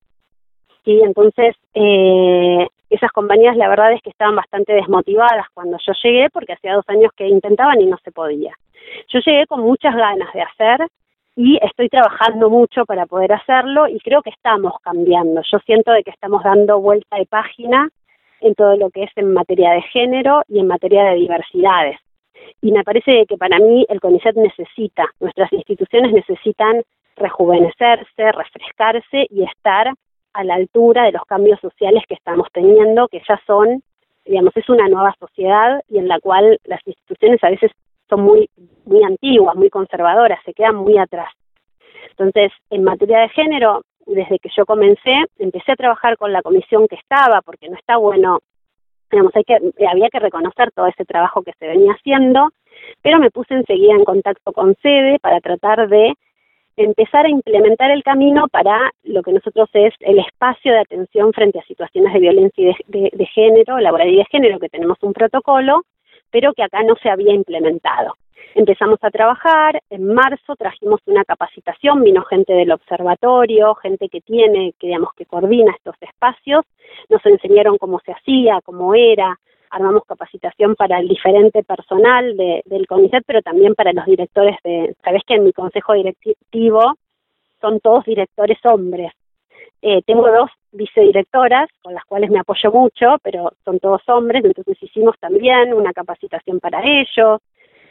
¿Sí? 0.86 1.02
Entonces, 1.04 1.56
eh, 1.74 2.68
esas 2.90 3.12
compañías 3.12 3.58
la 3.58 3.68
verdad 3.68 3.94
es 3.94 4.02
que 4.02 4.10
estaban 4.10 4.36
bastante 4.36 4.74
desmotivadas 4.74 5.48
cuando 5.54 5.78
yo 5.86 5.94
llegué 6.04 6.30
porque 6.32 6.54
hacía 6.54 6.76
dos 6.76 6.88
años 6.88 7.12
que 7.16 7.28
intentaban 7.28 7.82
y 7.82 7.86
no 7.86 7.98
se 8.04 8.12
podía. 8.12 8.54
Yo 9.10 9.20
llegué 9.20 9.46
con 9.48 9.62
muchas 9.62 9.96
ganas 9.96 10.34
de 10.34 10.42
hacer 10.42 10.88
y 11.42 11.58
estoy 11.62 11.88
trabajando 11.88 12.50
mucho 12.50 12.84
para 12.86 13.06
poder 13.06 13.32
hacerlo 13.32 13.88
y 13.88 13.98
creo 14.00 14.22
que 14.22 14.30
estamos 14.30 14.74
cambiando. 14.84 15.42
Yo 15.50 15.60
siento 15.60 15.94
de 15.94 16.04
que 16.04 16.10
estamos 16.10 16.44
dando 16.44 16.82
vuelta 16.82 17.16
de 17.16 17.26
página 17.26 17.88
en 18.42 18.56
todo 18.56 18.76
lo 18.76 18.90
que 18.90 19.04
es 19.04 19.12
en 19.16 19.32
materia 19.32 19.72
de 19.72 19.82
género 19.84 20.42
y 20.50 20.60
en 20.60 20.68
materia 20.68 21.06
de 21.06 21.16
diversidades 21.16 21.98
y 22.62 22.74
me 22.74 22.84
parece 22.84 23.26
que 23.26 23.38
para 23.38 23.58
mí 23.58 23.86
el 23.88 24.02
CONICET 24.02 24.36
necesita, 24.36 25.06
nuestras 25.22 25.50
instituciones 25.54 26.12
necesitan 26.12 26.82
rejuvenecerse, 27.16 28.32
refrescarse 28.34 29.28
y 29.30 29.44
estar 29.44 29.94
a 30.34 30.44
la 30.44 30.56
altura 30.56 31.04
de 31.04 31.14
los 31.14 31.24
cambios 31.24 31.62
sociales 31.62 32.04
que 32.10 32.16
estamos 32.16 32.48
teniendo, 32.52 33.08
que 33.08 33.22
ya 33.26 33.40
son, 33.48 33.82
digamos, 34.26 34.52
es 34.58 34.68
una 34.68 34.90
nueva 34.90 35.16
sociedad 35.18 35.82
y 35.88 36.00
en 36.00 36.10
la 36.10 36.20
cual 36.20 36.60
las 36.66 36.86
instituciones 36.86 37.42
a 37.46 37.50
veces 37.50 37.72
son 38.10 38.24
muy, 38.24 38.50
muy 38.90 39.04
antiguas, 39.04 39.56
muy 39.56 39.70
conservadoras, 39.70 40.40
se 40.44 40.54
quedan 40.54 40.76
muy 40.76 40.98
atrás. 40.98 41.32
Entonces, 42.12 42.52
en 42.70 42.84
materia 42.84 43.20
de 43.20 43.30
género, 43.30 43.84
desde 44.06 44.40
que 44.40 44.50
yo 44.56 44.66
comencé, 44.66 45.16
empecé 45.38 45.72
a 45.72 45.76
trabajar 45.76 46.18
con 46.18 46.34
la 46.34 46.42
comisión 46.42 46.88
que 46.88 46.96
estaba, 46.96 47.42
porque 47.42 47.70
no 47.70 47.78
está 47.78 47.98
bueno, 47.98 48.40
digamos, 49.12 49.36
hay 49.36 49.44
que, 49.44 49.58
había 49.88 50.10
que 50.10 50.20
reconocer 50.20 50.72
todo 50.72 50.88
ese 50.88 51.06
trabajo 51.06 51.42
que 51.44 51.54
se 51.60 51.68
venía 51.68 51.94
haciendo, 51.94 52.50
pero 53.02 53.20
me 53.20 53.32
puse 53.32 53.54
enseguida 53.54 53.94
en 53.94 54.04
contacto 54.04 54.52
con 54.52 54.76
sede 54.82 55.20
para 55.20 55.40
tratar 55.40 55.88
de 55.88 56.14
empezar 56.76 57.26
a 57.26 57.30
implementar 57.30 57.92
el 57.92 58.04
camino 58.04 58.48
para 58.48 58.92
lo 59.04 59.22
que 59.22 59.34
nosotros 59.34 59.70
es 59.74 59.94
el 60.00 60.20
espacio 60.20 60.72
de 60.72 60.80
atención 60.80 61.34
frente 61.34 61.60
a 61.60 61.64
situaciones 61.64 62.14
de 62.14 62.20
violencia 62.20 62.76
de, 62.88 63.10
de 63.12 63.26
género, 63.28 63.80
laboral 63.80 64.10
y 64.10 64.16
de 64.16 64.26
género, 64.26 64.60
que 64.60 64.70
tenemos 64.70 64.98
un 65.02 65.12
protocolo, 65.12 65.84
pero 66.32 66.54
que 66.54 66.64
acá 66.64 66.84
no 66.84 66.96
se 67.02 67.10
había 67.10 67.34
implementado. 67.34 68.16
Empezamos 68.56 69.00
a 69.02 69.12
trabajar, 69.12 69.82
en 69.90 70.14
marzo 70.14 70.56
trajimos 70.56 71.00
una 71.06 71.24
capacitación, 71.24 72.04
vino 72.04 72.24
gente 72.24 72.54
del 72.54 72.72
observatorio, 72.72 73.76
gente 73.76 74.10
que 74.10 74.22
tiene, 74.22 74.74
que 74.80 74.88
digamos 74.88 75.14
que 75.14 75.26
coordina 75.26 75.72
estos 75.72 75.96
espacios, 76.02 76.66
nos 77.10 77.24
enseñaron 77.26 77.78
cómo 77.78 78.00
se 78.00 78.12
hacía, 78.12 78.60
cómo 78.64 78.96
era, 78.96 79.38
armamos 79.70 80.04
capacitación 80.06 80.76
para 80.76 81.00
el 81.00 81.08
diferente 81.08 81.64
personal 81.64 82.36
del 82.36 82.88
CONICET, 82.88 83.24
pero 83.26 83.42
también 83.42 83.76
para 83.76 83.94
los 83.94 84.06
directores 84.06 84.58
de, 84.64 84.96
sabes 85.04 85.22
que 85.28 85.36
en 85.36 85.44
mi 85.44 85.54
consejo 85.54 85.94
directivo 85.94 86.96
son 87.62 87.80
todos 87.80 88.06
directores 88.06 88.58
hombres. 88.66 89.12
Eh, 89.82 90.02
tengo 90.06 90.30
dos 90.30 90.50
vicedirectoras 90.72 91.70
con 91.82 91.94
las 91.94 92.04
cuales 92.06 92.30
me 92.30 92.40
apoyo 92.40 92.72
mucho, 92.72 93.18
pero 93.24 93.52
son 93.64 93.80
todos 93.80 94.02
hombres, 94.10 94.44
entonces 94.44 94.82
hicimos 94.82 95.16
también 95.20 95.74
una 95.74 95.94
capacitación 95.94 96.60
para 96.60 96.82
ellos, 96.84 97.40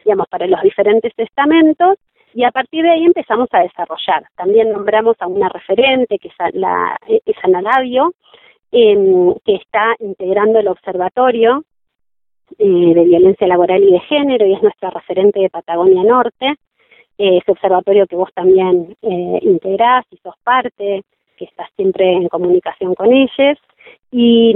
digamos, 0.08 0.26
para 0.28 0.46
los 0.46 0.62
diferentes 0.62 1.12
estamentos, 1.18 1.98
y 2.32 2.44
a 2.44 2.50
partir 2.50 2.82
de 2.82 2.92
ahí 2.92 3.04
empezamos 3.04 3.48
a 3.52 3.60
desarrollar. 3.60 4.24
También 4.36 4.72
nombramos 4.72 5.16
a 5.20 5.26
una 5.26 5.50
referente, 5.50 6.18
que 6.18 6.28
es, 6.28 6.34
la, 6.54 6.96
es 7.06 7.36
Ana 7.42 7.60
Labio, 7.60 8.14
em, 8.72 9.34
que 9.44 9.56
está 9.56 9.94
integrando 9.98 10.60
el 10.60 10.68
observatorio 10.68 11.62
eh, 12.58 12.94
de 12.94 13.04
violencia 13.04 13.46
laboral 13.46 13.82
y 13.84 13.92
de 13.92 14.00
género, 14.00 14.46
y 14.46 14.54
es 14.54 14.62
nuestra 14.62 14.88
referente 14.88 15.40
de 15.40 15.50
Patagonia 15.50 16.02
Norte, 16.02 16.54
eh, 17.18 17.36
ese 17.36 17.52
observatorio 17.52 18.06
que 18.06 18.16
vos 18.16 18.30
también 18.32 18.96
eh, 19.02 19.38
integrás 19.42 20.06
y 20.10 20.16
sos 20.18 20.36
parte, 20.42 21.02
que 21.36 21.44
estás 21.44 21.68
siempre 21.76 22.14
en 22.14 22.28
comunicación 22.28 22.94
con 22.94 23.12
ellos. 23.12 23.58
Y, 24.10 24.54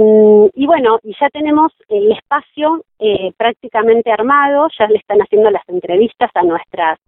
bueno, 0.65 0.99
y 1.03 1.15
ya 1.19 1.29
tenemos 1.29 1.71
el 1.87 2.11
espacio 2.11 2.83
eh, 2.97 3.31
prácticamente 3.37 4.11
armado, 4.11 4.67
ya 4.77 4.87
le 4.87 4.97
están 4.97 5.19
haciendo 5.19 5.51
las 5.51 5.67
entrevistas 5.69 6.31
a 6.33 6.43
nuestras, 6.43 6.99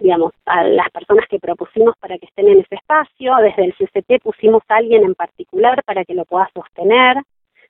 digamos, 0.00 0.32
a 0.46 0.64
las 0.64 0.90
personas 0.90 1.26
que 1.28 1.38
propusimos 1.38 1.94
para 1.98 2.16
que 2.18 2.26
estén 2.26 2.48
en 2.48 2.60
ese 2.60 2.76
espacio. 2.76 3.34
Desde 3.42 3.64
el 3.66 3.74
CCT 3.74 4.22
pusimos 4.22 4.62
a 4.68 4.76
alguien 4.76 5.04
en 5.04 5.14
particular 5.14 5.82
para 5.84 6.04
que 6.04 6.14
lo 6.14 6.24
pueda 6.24 6.48
sostener, 6.54 7.18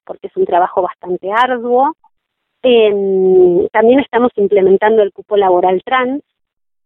porque 0.04 0.28
es 0.28 0.36
un 0.36 0.46
trabajo 0.46 0.82
bastante 0.82 1.32
arduo. 1.32 1.96
Eh, 2.62 3.68
también 3.72 4.00
estamos 4.00 4.30
implementando 4.36 5.02
el 5.02 5.12
cupo 5.12 5.36
laboral 5.36 5.82
trans, 5.84 6.22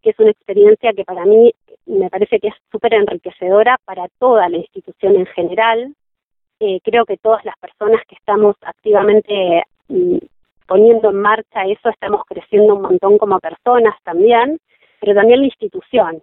que 0.02 0.10
es 0.10 0.18
una 0.18 0.30
experiencia 0.30 0.92
que 0.94 1.04
para 1.04 1.26
mí 1.26 1.52
me 1.86 2.08
parece 2.08 2.38
que 2.38 2.48
es 2.48 2.54
súper 2.70 2.94
enriquecedora 2.94 3.78
para 3.84 4.08
toda 4.18 4.48
la 4.48 4.58
institución 4.58 5.16
en 5.16 5.26
general, 5.26 5.94
eh, 6.60 6.80
creo 6.84 7.06
que 7.06 7.16
todas 7.16 7.44
las 7.44 7.56
personas 7.58 8.02
que 8.06 8.14
estamos 8.14 8.54
activamente 8.60 9.64
mm, 9.88 10.18
poniendo 10.66 11.10
en 11.10 11.16
marcha 11.16 11.64
eso, 11.64 11.88
estamos 11.88 12.22
creciendo 12.26 12.76
un 12.76 12.82
montón 12.82 13.18
como 13.18 13.40
personas 13.40 13.96
también, 14.04 14.58
pero 15.00 15.14
también 15.14 15.40
la 15.40 15.46
institución, 15.46 16.22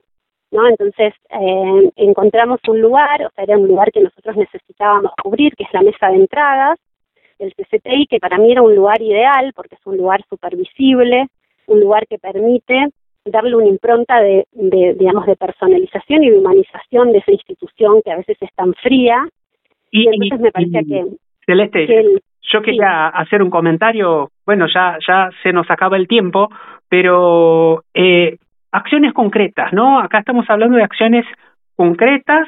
¿no? 0.51 0.67
Entonces 0.67 1.13
eh, 1.31 1.91
encontramos 1.95 2.59
un 2.67 2.79
lugar, 2.79 3.25
o 3.25 3.29
sea, 3.31 3.43
era 3.43 3.57
un 3.57 3.67
lugar 3.67 3.91
que 3.91 4.01
nosotros 4.01 4.37
necesitábamos 4.37 5.11
cubrir, 5.21 5.55
que 5.55 5.63
es 5.63 5.73
la 5.73 5.81
mesa 5.81 6.09
de 6.09 6.17
entradas 6.17 6.79
del 7.39 7.53
CCTI, 7.55 8.07
que 8.07 8.19
para 8.19 8.37
mí 8.37 8.51
era 8.51 8.61
un 8.61 8.75
lugar 8.75 9.01
ideal 9.01 9.51
porque 9.55 9.75
es 9.75 9.85
un 9.85 9.97
lugar 9.97 10.23
supervisible, 10.29 11.27
un 11.65 11.79
lugar 11.79 12.07
que 12.07 12.19
permite 12.19 12.87
darle 13.25 13.55
una 13.55 13.67
impronta 13.67 14.21
de, 14.21 14.47
de, 14.51 14.93
digamos, 14.93 15.25
de 15.25 15.35
personalización 15.35 16.23
y 16.23 16.29
de 16.29 16.37
humanización 16.37 17.11
de 17.11 17.17
esa 17.17 17.31
institución 17.31 18.01
que 18.03 18.11
a 18.11 18.17
veces 18.17 18.37
es 18.39 18.53
tan 18.55 18.73
fría 18.75 19.27
y, 19.91 20.07
entonces 20.07 20.39
me 20.39 20.51
parecía 20.51 20.81
que... 20.81 21.05
Celeste, 21.45 22.05
yo 22.51 22.61
quería 22.61 23.07
hacer 23.07 23.41
un 23.41 23.49
comentario, 23.49 24.31
bueno, 24.45 24.67
ya, 24.73 24.97
ya 25.05 25.29
se 25.43 25.53
nos 25.53 25.69
acaba 25.69 25.97
el 25.97 26.07
tiempo, 26.07 26.49
pero 26.89 27.83
eh, 27.93 28.37
acciones 28.71 29.13
concretas, 29.13 29.73
¿no? 29.73 29.99
Acá 29.99 30.19
estamos 30.19 30.45
hablando 30.49 30.77
de 30.77 30.83
acciones 30.83 31.25
concretas 31.75 32.47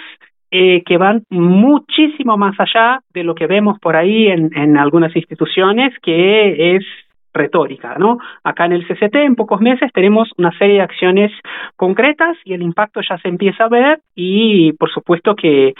eh, 0.51 0.83
que 0.85 0.97
van 0.97 1.23
muchísimo 1.29 2.37
más 2.37 2.55
allá 2.59 2.99
de 3.13 3.23
lo 3.23 3.35
que 3.35 3.47
vemos 3.47 3.77
por 3.79 3.95
ahí 3.95 4.27
en, 4.27 4.49
en 4.55 4.77
algunas 4.77 5.15
instituciones, 5.15 5.93
que 6.01 6.75
es 6.75 6.83
retórica, 7.33 7.95
¿no? 7.97 8.17
Acá 8.43 8.65
en 8.65 8.73
el 8.73 8.87
CCT, 8.87 9.15
en 9.15 9.35
pocos 9.35 9.61
meses, 9.61 9.91
tenemos 9.93 10.29
una 10.37 10.51
serie 10.57 10.75
de 10.75 10.81
acciones 10.81 11.31
concretas 11.75 12.37
y 12.43 12.53
el 12.53 12.61
impacto 12.61 13.01
ya 13.07 13.17
se 13.19 13.27
empieza 13.27 13.65
a 13.65 13.69
ver 13.69 13.99
y, 14.15 14.73
por 14.73 14.91
supuesto, 14.91 15.35
que 15.35 15.73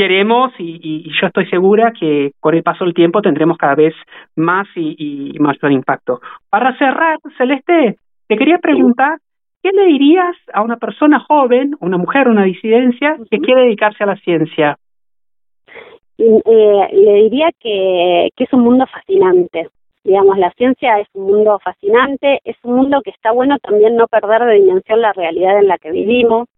queremos 0.00 0.50
y, 0.58 1.10
yo 1.20 1.26
estoy 1.26 1.46
segura 1.50 1.92
que 1.92 2.32
con 2.40 2.54
el 2.54 2.62
paso 2.62 2.84
del 2.84 2.94
tiempo 2.94 3.20
tendremos 3.20 3.58
cada 3.58 3.74
vez 3.74 3.92
más 4.34 4.66
y, 4.74 5.34
y 5.34 5.38
mayor 5.38 5.72
impacto. 5.72 6.22
Para 6.48 6.74
cerrar, 6.78 7.18
Celeste, 7.36 7.96
te 8.26 8.36
quería 8.38 8.56
preguntar, 8.56 9.18
¿qué 9.62 9.70
le 9.72 9.84
dirías 9.84 10.34
a 10.54 10.62
una 10.62 10.78
persona 10.78 11.20
joven, 11.20 11.74
una 11.80 11.98
mujer, 11.98 12.28
una 12.28 12.44
disidencia, 12.44 13.18
que 13.30 13.40
quiere 13.40 13.64
dedicarse 13.64 14.02
a 14.02 14.06
la 14.06 14.16
ciencia? 14.16 14.78
Eh, 16.16 16.88
le 16.92 17.14
diría 17.24 17.50
que, 17.60 18.30
que 18.34 18.44
es 18.44 18.52
un 18.54 18.60
mundo 18.60 18.86
fascinante. 18.86 19.68
Digamos, 20.02 20.38
la 20.38 20.50
ciencia 20.52 20.98
es 20.98 21.08
un 21.12 21.24
mundo 21.26 21.58
fascinante, 21.62 22.40
es 22.44 22.56
un 22.62 22.76
mundo 22.76 23.02
que 23.04 23.10
está 23.10 23.32
bueno 23.32 23.58
también 23.58 23.96
no 23.96 24.06
perder 24.06 24.46
de 24.46 24.54
dimensión 24.54 25.02
la 25.02 25.12
realidad 25.12 25.58
en 25.58 25.68
la 25.68 25.76
que 25.76 25.90
vivimos, 25.90 26.48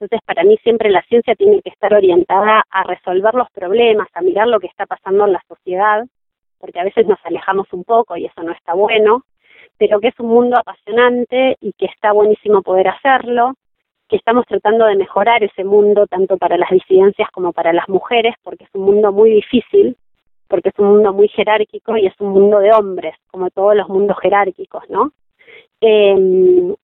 entonces, 0.00 0.24
para 0.24 0.44
mí 0.44 0.56
siempre 0.62 0.88
la 0.88 1.02
ciencia 1.02 1.34
tiene 1.34 1.60
que 1.60 1.68
estar 1.68 1.92
orientada 1.92 2.64
a 2.70 2.84
resolver 2.84 3.34
los 3.34 3.50
problemas, 3.50 4.08
a 4.14 4.22
mirar 4.22 4.48
lo 4.48 4.58
que 4.58 4.66
está 4.66 4.86
pasando 4.86 5.26
en 5.26 5.34
la 5.34 5.42
sociedad, 5.46 6.06
porque 6.58 6.80
a 6.80 6.84
veces 6.84 7.06
nos 7.06 7.18
alejamos 7.22 7.70
un 7.74 7.84
poco 7.84 8.16
y 8.16 8.24
eso 8.24 8.42
no 8.42 8.52
está 8.52 8.72
bueno, 8.72 9.24
pero 9.76 10.00
que 10.00 10.08
es 10.08 10.18
un 10.18 10.28
mundo 10.28 10.56
apasionante 10.58 11.58
y 11.60 11.74
que 11.74 11.84
está 11.84 12.12
buenísimo 12.12 12.62
poder 12.62 12.88
hacerlo, 12.88 13.52
que 14.08 14.16
estamos 14.16 14.46
tratando 14.46 14.86
de 14.86 14.96
mejorar 14.96 15.44
ese 15.44 15.64
mundo 15.64 16.06
tanto 16.06 16.38
para 16.38 16.56
las 16.56 16.70
disidencias 16.70 17.28
como 17.30 17.52
para 17.52 17.74
las 17.74 17.88
mujeres, 17.90 18.34
porque 18.42 18.64
es 18.64 18.70
un 18.72 18.84
mundo 18.84 19.12
muy 19.12 19.30
difícil, 19.30 19.98
porque 20.48 20.70
es 20.70 20.78
un 20.78 20.86
mundo 20.86 21.12
muy 21.12 21.28
jerárquico 21.28 21.98
y 21.98 22.06
es 22.06 22.14
un 22.20 22.30
mundo 22.30 22.58
de 22.60 22.72
hombres, 22.72 23.16
como 23.30 23.50
todos 23.50 23.76
los 23.76 23.88
mundos 23.90 24.16
jerárquicos, 24.22 24.88
¿no? 24.88 25.12
Eh, 25.82 26.14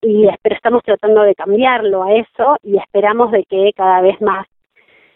y 0.01 0.27
pero 0.41 0.55
estamos 0.55 0.81
tratando 0.83 1.21
de 1.21 1.35
cambiarlo 1.35 2.03
a 2.03 2.13
eso 2.13 2.57
y 2.63 2.77
esperamos 2.77 3.31
de 3.31 3.43
que 3.43 3.71
cada 3.75 4.01
vez 4.01 4.19
más 4.21 4.47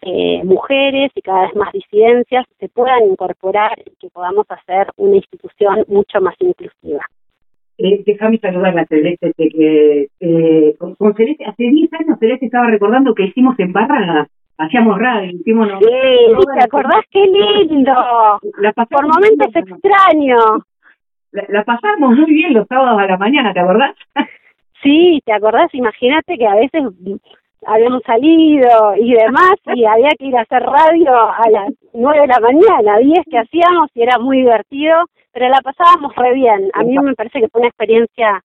eh, 0.03 0.41
mujeres 0.43 1.11
y 1.15 1.21
cada 1.21 1.43
vez 1.43 1.55
más 1.55 1.71
disidencias 1.71 2.45
se 2.59 2.69
puedan 2.69 3.05
incorporar 3.05 3.77
y 3.85 3.91
que 3.99 4.09
podamos 4.09 4.47
hacer 4.49 4.87
una 4.97 5.15
institución 5.15 5.83
mucho 5.87 6.19
más 6.21 6.35
inclusiva. 6.39 7.05
Eh, 7.77 8.03
déjame 8.05 8.39
saludar 8.39 8.77
a 8.77 8.85
Celeste, 8.85 9.31
que 9.35 10.07
eh, 10.19 10.75
con, 10.77 11.15
Celeste, 11.15 11.45
hace 11.45 11.63
10 11.63 11.93
años 11.93 12.19
Celeste 12.19 12.45
estaba 12.45 12.67
recordando 12.67 13.13
que 13.13 13.25
hicimos 13.25 13.57
en 13.59 13.73
Barra, 13.73 14.27
hacíamos 14.57 14.99
radio, 14.99 15.31
hicimos... 15.31 15.67
Sí, 15.79 15.87
¿te 15.87 16.63
acordás? 16.63 17.03
¡Qué 17.09 17.25
lindo! 17.25 17.93
Por 18.89 19.07
momentos 19.07 19.55
extraños 19.55 20.63
la, 21.31 21.43
la 21.49 21.63
pasamos 21.63 22.15
muy 22.15 22.33
bien 22.33 22.53
los 22.53 22.67
sábados 22.67 22.99
a 22.99 23.07
la 23.07 23.17
mañana, 23.17 23.53
¿te 23.53 23.59
acordás? 23.59 23.95
Sí, 24.83 25.21
¿te 25.25 25.33
acordás? 25.33 25.73
Imagínate 25.73 26.37
que 26.37 26.47
a 26.47 26.55
veces 26.55 26.83
habíamos 27.65 28.01
salido 28.03 28.95
y 28.97 29.13
demás 29.13 29.53
y 29.75 29.85
había 29.85 30.09
que 30.17 30.25
ir 30.25 30.37
a 30.37 30.41
hacer 30.41 30.63
radio 30.63 31.13
a 31.13 31.49
las 31.51 31.69
nueve 31.93 32.21
de 32.21 32.27
la 32.27 32.39
mañana, 32.39 32.97
diez 32.97 33.23
que 33.29 33.37
hacíamos 33.37 33.89
y 33.93 34.01
era 34.01 34.17
muy 34.17 34.37
divertido, 34.37 34.95
pero 35.31 35.49
la 35.49 35.61
pasábamos 35.61 36.15
re 36.15 36.33
bien. 36.33 36.69
A 36.73 36.83
mí 36.83 36.97
me 36.97 37.13
parece 37.13 37.39
que 37.39 37.47
fue 37.49 37.61
una 37.61 37.69
experiencia, 37.69 38.41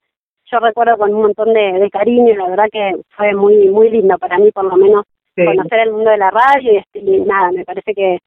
yo 0.50 0.58
recuerdo 0.58 0.98
con 0.98 1.14
un 1.14 1.22
montón 1.22 1.54
de, 1.54 1.72
de 1.72 1.90
cariño, 1.90 2.34
la 2.36 2.48
verdad 2.50 2.68
que 2.70 2.96
fue 3.16 3.34
muy 3.34 3.68
muy 3.68 3.90
lindo 3.90 4.18
para 4.18 4.38
mí 4.38 4.50
por 4.52 4.64
lo 4.64 4.76
menos 4.76 5.04
conocer 5.34 5.80
el 5.80 5.92
mundo 5.92 6.10
de 6.10 6.18
la 6.18 6.30
radio 6.30 6.72
y, 6.72 6.76
este, 6.76 6.98
y 7.00 7.20
nada, 7.20 7.52
me 7.52 7.64
parece 7.64 7.94
que 7.94 8.18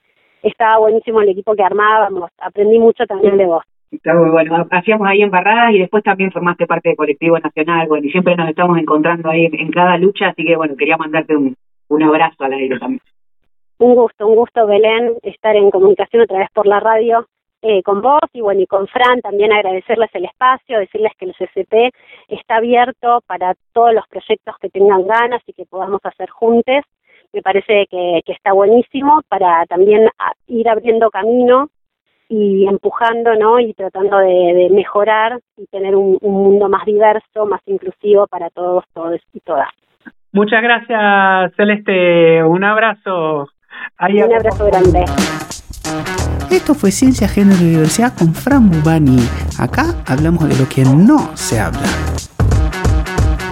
estaba 0.44 0.80
buenísimo 0.80 1.22
el 1.22 1.30
equipo 1.30 1.56
que 1.56 1.64
armábamos, 1.64 2.32
aprendí 2.40 2.80
mucho 2.80 3.06
también 3.06 3.38
de 3.38 3.46
vos. 3.46 3.64
Bueno. 3.92 4.68
Hacíamos 4.72 5.08
ahí 5.08 5.22
embarradas 5.22 5.74
y 5.74 5.80
después 5.80 6.04
también 6.04 6.32
formaste 6.32 6.68
parte 6.68 6.90
del 6.90 6.98
colectivo 6.98 7.40
nacional, 7.40 7.88
bueno, 7.88 8.06
y 8.06 8.12
siempre 8.12 8.36
nos 8.36 8.50
estamos 8.50 8.78
encontrando 8.78 9.30
ahí 9.30 9.50
en, 9.52 9.72
cada 9.72 9.98
lucha, 9.98 10.28
así 10.28 10.46
que 10.46 10.56
bueno, 10.56 10.76
quería 10.78 10.98
mandarte 10.98 11.36
un, 11.36 11.56
un 11.88 12.04
abrazo 12.04 12.44
al 12.44 12.54
aire 12.54 12.78
también. 12.78 13.02
Un 13.80 13.96
gusto, 13.96 14.28
un 14.28 14.36
gusto, 14.36 14.68
Belén, 14.68 15.14
estar 15.24 15.56
en 15.56 15.72
comunicación 15.72 16.24
otra 16.24 16.40
vez 16.40 16.50
por 16.54 16.68
la 16.68 16.80
radio 16.80 17.26
eh, 17.62 17.84
con 17.84 18.02
vos 18.02 18.22
y 18.32 18.40
bueno, 18.40 18.62
y 18.62 18.68
con 18.68 18.88
Fran 18.88 19.20
también 19.22 19.52
agradecerles 19.52 20.10
el 20.14 20.26
espacio, 20.26 20.80
decirles 20.80 21.12
que 21.18 21.26
el 21.26 21.36
CCP 21.36 21.94
está 22.30 22.58
abierto 22.58 23.22
para 23.28 23.54
todos 23.74 23.94
los 23.94 24.08
proyectos 24.08 24.56
que 24.62 24.70
tengan 24.70 25.06
ganas 25.06 25.42
y 25.46 25.52
que 25.52 25.66
podamos 25.66 26.00
hacer 26.04 26.30
juntos. 26.30 26.86
Me 27.34 27.42
parece 27.42 27.86
que, 27.92 28.22
está 28.26 28.54
buenísimo 28.54 29.22
para 29.28 29.66
también 29.66 30.10
ir 30.48 30.70
abriendo 30.70 31.12
camino 31.12 31.70
y 32.30 32.68
empujando, 32.68 33.34
¿no? 33.36 33.60
Y 33.60 33.74
tratando 33.74 34.20
de, 34.20 34.70
mejorar 34.72 35.40
y 35.58 35.66
tener 35.66 35.96
un, 35.96 36.18
mundo 36.22 36.70
más 36.70 36.86
diverso, 36.86 37.46
más 37.48 37.62
inclusivo 37.66 38.28
para 38.28 38.50
todos, 38.52 38.86
todos 38.94 39.20
y 39.34 39.40
todas. 39.40 39.68
Muchas 40.32 40.62
gracias, 40.62 41.56
Celeste. 41.58 42.44
Un 42.44 42.64
abrazo. 42.64 43.50
un 44.00 44.34
abrazo 44.34 44.66
grande. 44.68 45.04
Esto 46.52 46.76
fue 46.76 46.92
Ciencia, 46.92 47.28
Género 47.28 47.62
y 47.62 47.70
Diversidad 47.72 48.14
con 48.18 48.34
Fran 48.34 48.70
Bubani. 48.70 49.20
Acá 49.60 49.96
hablamos 50.08 50.48
de 50.48 50.56
lo 50.58 50.70
que 50.70 50.84
no 50.84 51.36
se 51.36 51.60
habla. 51.60 51.80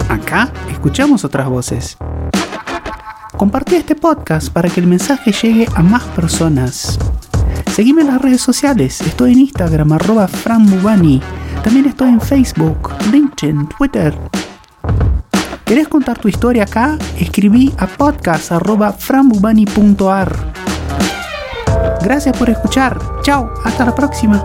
Acá 0.08 0.52
escuchamos 0.70 1.24
otras 1.24 1.48
voces. 1.48 1.98
Compartí 3.36 3.76
este 3.76 3.94
podcast 3.94 4.52
para 4.52 4.68
que 4.68 4.80
el 4.80 4.86
mensaje 4.86 5.32
llegue 5.32 5.66
a 5.76 5.82
más 5.82 6.04
personas. 6.06 6.98
Seguime 7.78 8.00
en 8.00 8.08
las 8.08 8.20
redes 8.20 8.40
sociales. 8.40 9.00
Estoy 9.02 9.34
en 9.34 9.38
Instagram, 9.38 9.92
arroba 9.92 10.26
Fran 10.26 10.66
También 11.62 11.86
estoy 11.86 12.08
en 12.08 12.20
Facebook, 12.20 12.92
LinkedIn, 13.12 13.68
Twitter. 13.68 14.18
¿Querés 15.64 15.86
contar 15.86 16.18
tu 16.18 16.26
historia 16.26 16.64
acá? 16.64 16.98
Escribí 17.20 17.72
a 17.78 17.86
podcast.frambubani.ar. 17.86 20.52
Gracias 22.02 22.36
por 22.36 22.50
escuchar. 22.50 22.98
Chao, 23.22 23.48
hasta 23.62 23.84
la 23.84 23.94
próxima. 23.94 24.44